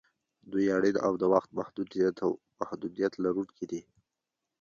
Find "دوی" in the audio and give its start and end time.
0.51-0.65